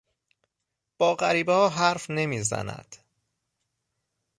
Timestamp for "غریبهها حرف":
1.15-2.09